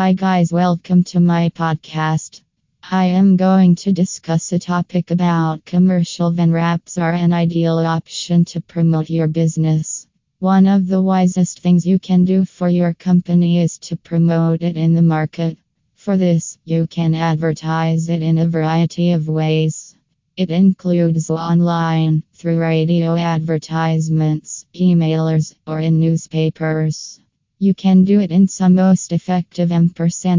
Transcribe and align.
Hi, 0.00 0.12
guys, 0.12 0.52
welcome 0.52 1.02
to 1.10 1.18
my 1.18 1.48
podcast. 1.48 2.42
I 2.88 3.06
am 3.06 3.36
going 3.36 3.74
to 3.82 3.92
discuss 3.92 4.52
a 4.52 4.58
topic 4.60 5.10
about 5.10 5.64
commercial 5.64 6.30
van 6.30 6.52
wraps 6.52 6.98
are 6.98 7.12
an 7.12 7.32
ideal 7.32 7.78
option 7.78 8.44
to 8.44 8.60
promote 8.60 9.10
your 9.10 9.26
business. 9.26 10.06
One 10.38 10.68
of 10.68 10.86
the 10.86 11.02
wisest 11.02 11.58
things 11.58 11.84
you 11.84 11.98
can 11.98 12.24
do 12.24 12.44
for 12.44 12.68
your 12.68 12.94
company 12.94 13.60
is 13.60 13.76
to 13.90 13.96
promote 13.96 14.62
it 14.62 14.76
in 14.76 14.94
the 14.94 15.02
market. 15.02 15.58
For 15.96 16.16
this, 16.16 16.58
you 16.64 16.86
can 16.86 17.16
advertise 17.16 18.08
it 18.08 18.22
in 18.22 18.38
a 18.38 18.46
variety 18.46 19.10
of 19.10 19.26
ways. 19.26 19.96
It 20.36 20.52
includes 20.52 21.28
online, 21.28 22.22
through 22.34 22.60
radio 22.60 23.16
advertisements, 23.16 24.64
emailers, 24.76 25.56
or 25.66 25.80
in 25.80 25.98
newspapers. 25.98 27.18
You 27.60 27.74
can 27.74 28.04
do 28.04 28.20
it 28.20 28.30
in 28.30 28.46
some 28.46 28.76
most 28.76 29.10
effective 29.12 29.72
and 29.72 29.92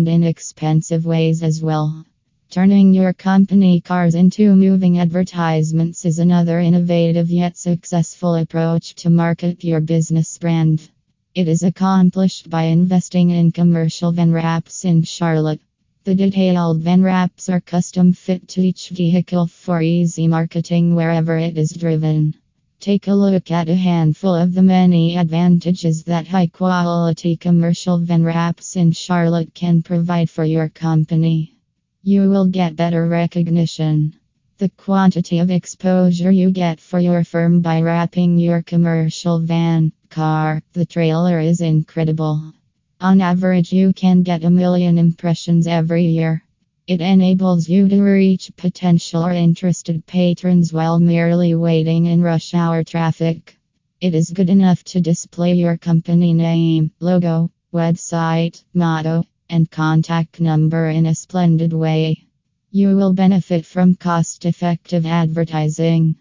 inexpensive 0.07 1.05
ways 1.05 1.43
as 1.43 1.61
well. 1.61 2.05
Turning 2.50 2.93
your 2.93 3.11
company 3.11 3.82
cars 3.82 4.15
into 4.15 4.55
moving 4.55 5.00
advertisements 5.00 6.05
is 6.05 6.19
another 6.19 6.61
innovative 6.61 7.29
yet 7.29 7.57
successful 7.57 8.36
approach 8.36 8.96
to 8.96 9.10
market 9.10 9.65
your 9.65 9.82
business 9.82 10.37
brand. 10.37 10.89
It 11.36 11.50
is 11.50 11.63
accomplished 11.63 12.50
by 12.50 12.63
investing 12.63 13.32
in 13.32 13.51
commercial 13.51 14.13
van 14.13 14.32
wraps 14.32 14.86
in 14.86 15.04
Charlotte. 15.04 15.60
The 16.05 16.15
detailed 16.15 16.79
van 16.79 17.04
wraps 17.04 17.49
are 17.49 17.60
custom 17.60 18.13
fit 18.13 18.47
to 18.47 18.61
each 18.61 18.91
vehicle 18.91 19.47
for 19.47 19.82
easy 19.82 20.29
marketing 20.29 20.96
wherever 20.96 21.38
it 21.38 21.57
is 21.57 21.71
driven. 21.71 22.36
Take 22.82 23.10
a 23.10 23.14
look 23.14 23.51
at 23.51 23.68
a 23.68 23.75
handful 23.75 24.33
of 24.33 24.54
the 24.54 24.61
many 24.61 25.18
advantages 25.18 26.04
that 26.04 26.29
high 26.29 26.47
quality 26.47 27.36
commercial 27.36 27.97
van 27.97 28.24
wraps 28.24 28.78
in 28.78 28.93
Charlotte 28.93 29.54
can 29.54 29.83
provide 29.83 30.29
for 30.29 30.46
your 30.46 30.69
company. 30.69 31.57
You 32.03 32.30
will 32.30 32.45
get 32.45 32.78
better 32.78 33.05
recognition. 33.05 34.16
The 34.59 34.69
quantity 34.69 35.39
of 35.39 35.52
exposure 35.52 36.31
you 36.31 36.52
get 36.52 36.80
for 36.80 37.00
your 37.00 37.25
firm 37.25 37.59
by 37.59 37.81
wrapping 37.81 38.38
your 38.38 38.61
commercial 38.61 39.39
van, 39.39 39.91
car, 40.09 40.61
the 40.72 40.85
trailer 40.85 41.38
is 41.41 41.59
incredible. 41.59 42.53
On 43.02 43.19
average, 43.19 43.73
you 43.73 43.91
can 43.91 44.23
get 44.23 44.45
a 44.45 44.50
million 44.50 44.97
impressions 44.97 45.67
every 45.67 46.05
year. 46.05 46.44
It 46.89 47.01
enables 47.01 47.69
you 47.69 47.87
to 47.87 48.01
reach 48.01 48.51
potential 48.57 49.23
or 49.23 49.31
interested 49.31 50.07
patrons 50.07 50.73
while 50.73 50.99
merely 50.99 51.53
waiting 51.53 52.07
in 52.07 52.23
rush 52.23 52.55
hour 52.55 52.83
traffic. 52.83 53.59
It 54.01 54.15
is 54.15 54.31
good 54.31 54.49
enough 54.49 54.83
to 54.85 54.99
display 54.99 55.53
your 55.53 55.77
company 55.77 56.33
name, 56.33 56.89
logo, 56.99 57.51
website, 57.71 58.63
motto, 58.73 59.23
and 59.51 59.69
contact 59.69 60.41
number 60.41 60.89
in 60.89 61.05
a 61.05 61.13
splendid 61.13 61.73
way. 61.73 62.25
You 62.71 62.95
will 62.95 63.13
benefit 63.13 63.67
from 63.67 63.93
cost 63.93 64.45
effective 64.45 65.05
advertising. 65.05 66.15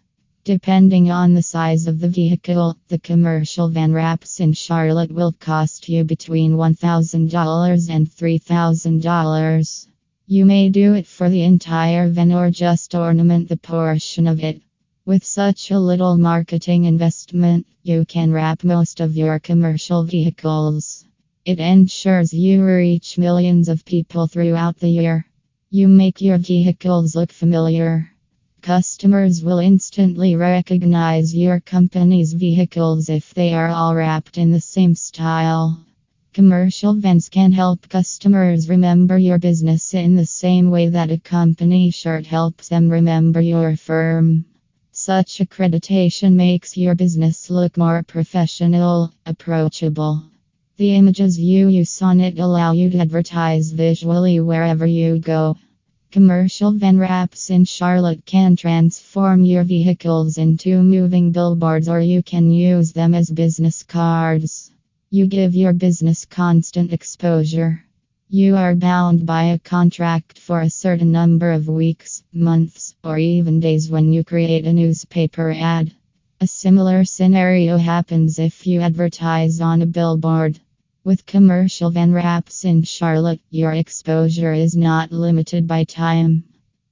Depending 0.44 1.10
on 1.10 1.32
the 1.32 1.42
size 1.42 1.86
of 1.86 1.98
the 1.98 2.10
vehicle, 2.10 2.76
the 2.88 2.98
commercial 2.98 3.70
van 3.70 3.92
wraps 3.92 4.38
in 4.38 4.52
Charlotte 4.52 5.12
will 5.12 5.32
cost 5.32 5.88
you 5.88 6.04
between 6.04 6.58
$1,000 6.58 7.88
and 7.88 8.06
$3,000. 8.06 9.88
You 10.30 10.44
may 10.44 10.68
do 10.68 10.92
it 10.92 11.06
for 11.06 11.30
the 11.30 11.40
entire 11.40 12.06
van 12.10 12.32
or 12.32 12.50
just 12.50 12.94
ornament 12.94 13.48
the 13.48 13.56
portion 13.56 14.26
of 14.26 14.44
it. 14.44 14.60
With 15.06 15.24
such 15.24 15.70
a 15.70 15.78
little 15.78 16.18
marketing 16.18 16.84
investment, 16.84 17.66
you 17.82 18.04
can 18.04 18.30
wrap 18.30 18.62
most 18.62 19.00
of 19.00 19.16
your 19.16 19.38
commercial 19.38 20.04
vehicles. 20.04 21.06
It 21.46 21.60
ensures 21.60 22.34
you 22.34 22.62
reach 22.62 23.16
millions 23.16 23.70
of 23.70 23.86
people 23.86 24.26
throughout 24.26 24.76
the 24.76 24.90
year. 24.90 25.24
You 25.70 25.88
make 25.88 26.20
your 26.20 26.36
vehicles 26.36 27.16
look 27.16 27.32
familiar. 27.32 28.10
Customers 28.60 29.42
will 29.42 29.60
instantly 29.60 30.36
recognize 30.36 31.34
your 31.34 31.58
company's 31.58 32.34
vehicles 32.34 33.08
if 33.08 33.32
they 33.32 33.54
are 33.54 33.70
all 33.70 33.94
wrapped 33.94 34.36
in 34.36 34.52
the 34.52 34.60
same 34.60 34.94
style. 34.94 35.82
Commercial 36.34 36.94
vans 36.94 37.28
can 37.30 37.52
help 37.52 37.88
customers 37.88 38.68
remember 38.68 39.16
your 39.16 39.38
business 39.38 39.94
in 39.94 40.14
the 40.14 40.26
same 40.26 40.70
way 40.70 40.88
that 40.88 41.10
a 41.10 41.18
company 41.18 41.90
shirt 41.90 42.26
helps 42.26 42.68
them 42.68 42.90
remember 42.90 43.40
your 43.40 43.76
firm. 43.76 44.44
Such 44.92 45.38
accreditation 45.38 46.34
makes 46.34 46.76
your 46.76 46.94
business 46.94 47.48
look 47.50 47.76
more 47.76 48.02
professional, 48.02 49.10
approachable. 49.24 50.22
The 50.76 50.94
images 50.96 51.40
you 51.40 51.68
use 51.68 52.02
on 52.02 52.20
it 52.20 52.38
allow 52.38 52.72
you 52.72 52.90
to 52.90 52.98
advertise 52.98 53.72
visually 53.72 54.38
wherever 54.38 54.86
you 54.86 55.18
go. 55.18 55.56
Commercial 56.12 56.72
van 56.72 56.98
wraps 56.98 57.50
in 57.50 57.64
Charlotte 57.64 58.24
can 58.26 58.54
transform 58.54 59.44
your 59.44 59.64
vehicles 59.64 60.36
into 60.36 60.82
moving 60.82 61.32
billboards 61.32 61.88
or 61.88 62.00
you 62.00 62.22
can 62.22 62.50
use 62.50 62.92
them 62.92 63.14
as 63.14 63.30
business 63.30 63.82
cards. 63.82 64.70
You 65.10 65.26
give 65.26 65.54
your 65.54 65.72
business 65.72 66.26
constant 66.26 66.92
exposure. 66.92 67.82
You 68.28 68.56
are 68.56 68.74
bound 68.74 69.24
by 69.24 69.44
a 69.44 69.58
contract 69.58 70.38
for 70.38 70.60
a 70.60 70.68
certain 70.68 71.10
number 71.10 71.50
of 71.50 71.66
weeks, 71.66 72.22
months, 72.30 72.94
or 73.02 73.16
even 73.16 73.58
days 73.58 73.88
when 73.88 74.12
you 74.12 74.22
create 74.22 74.66
a 74.66 74.72
newspaper 74.74 75.50
ad. 75.50 75.92
A 76.42 76.46
similar 76.46 77.06
scenario 77.06 77.78
happens 77.78 78.38
if 78.38 78.66
you 78.66 78.82
advertise 78.82 79.62
on 79.62 79.80
a 79.80 79.86
billboard. 79.86 80.60
With 81.04 81.24
commercial 81.24 81.88
van 81.88 82.12
wraps 82.12 82.66
in 82.66 82.82
Charlotte, 82.82 83.40
your 83.48 83.72
exposure 83.72 84.52
is 84.52 84.76
not 84.76 85.10
limited 85.10 85.66
by 85.66 85.84
time. 85.84 86.44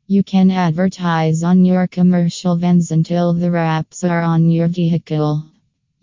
You 0.07 0.23
can 0.23 0.51
advertise 0.51 1.43
on 1.43 1.67
your 1.67 1.87
commercial 1.87 2.57
vans 2.57 2.93
until 2.93 3.35
the 3.35 3.51
wraps 3.51 4.05
are 4.05 4.23
on 4.23 4.49
your 4.49 4.69
vehicle. 4.69 5.45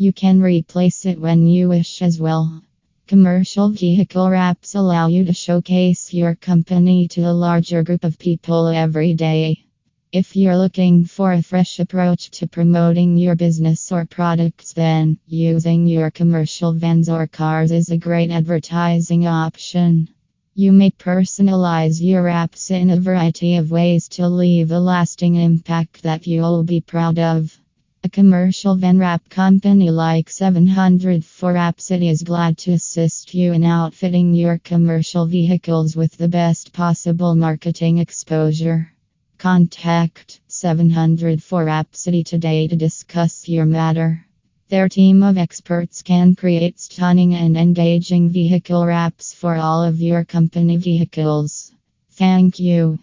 You 0.04 0.12
can 0.12 0.42
replace 0.42 1.06
it 1.06 1.18
when 1.18 1.48
you 1.48 1.70
wish 1.70 2.02
as 2.02 2.20
well. 2.20 2.62
Commercial 3.08 3.70
vehicle 3.70 4.30
wraps 4.30 4.76
allow 4.76 5.08
you 5.08 5.24
to 5.24 5.32
showcase 5.32 6.14
your 6.14 6.36
company 6.36 7.08
to 7.08 7.22
a 7.22 7.32
larger 7.32 7.84
group 7.84 8.04
of 8.04 8.20
people 8.20 8.68
every 8.68 9.14
day. 9.14 9.64
If 10.12 10.36
you're 10.36 10.58
looking 10.58 11.06
for 11.06 11.32
a 11.32 11.42
fresh 11.42 11.80
approach 11.80 12.32
to 12.32 12.48
promoting 12.48 13.16
your 13.16 13.38
business 13.38 13.94
or 13.94 14.06
products, 14.06 14.74
then 14.74 15.20
using 15.26 15.88
your 15.88 16.12
commercial 16.12 16.74
vans 16.74 17.08
or 17.08 17.26
cars 17.26 17.72
is 17.72 17.90
a 17.90 17.98
great 17.98 18.30
advertising 18.30 19.26
option. 19.26 20.10
You 20.54 20.74
may 20.74 20.92
personalize 20.92 22.02
your 22.02 22.24
wraps 22.24 22.72
in 22.72 22.90
a 22.90 23.00
variety 23.00 23.56
of 23.56 23.72
ways 23.72 24.10
to 24.10 24.28
leave 24.28 24.70
a 24.72 24.82
lasting 24.82 25.36
impact 25.36 26.04
that 26.04 26.28
you'll 26.28 26.64
be 26.64 26.82
proud 26.82 27.20
of. 27.20 27.58
A 28.06 28.10
commercial 28.10 28.76
van 28.76 28.98
wrap 28.98 29.30
company 29.30 29.90
like 29.90 30.30
704 30.30 31.54
Wrap 31.54 31.80
City 31.80 32.10
is 32.10 32.22
glad 32.22 32.58
to 32.58 32.74
assist 32.74 33.34
you 33.34 33.54
in 33.54 33.64
outfitting 33.64 34.34
your 34.34 34.58
commercial 34.58 35.26
vehicles 35.26 35.96
with 35.96 36.18
the 36.18 36.28
best 36.28 36.74
possible 36.74 37.34
marketing 37.34 38.00
exposure. 38.00 38.92
Contact 39.38 40.42
704 40.50 41.64
Wrap 41.64 41.96
City 41.96 42.26
today 42.26 42.68
to 42.68 42.76
discuss 42.76 43.48
your 43.48 43.66
matter. 43.66 44.26
Their 44.68 44.90
team 44.90 45.24
of 45.24 45.38
experts 45.38 46.02
can 46.02 46.36
create 46.36 46.82
stunning 46.82 47.34
and 47.36 47.56
engaging 47.56 48.28
vehicle 48.28 48.86
wraps 48.86 49.34
for 49.34 49.56
all 49.56 49.82
of 49.82 50.02
your 50.02 50.26
company 50.26 50.76
vehicles. 50.76 51.72
Thank 52.12 52.60
you. 52.60 53.00